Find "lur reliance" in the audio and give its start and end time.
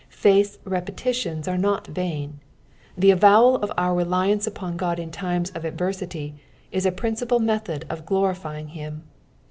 3.59-4.47